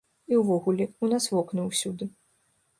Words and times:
І 0.35 0.39
ўвогуле, 0.39 0.87
у 1.07 1.11
нас 1.13 1.29
вокны 1.35 1.69
ўсюды. 1.69 2.11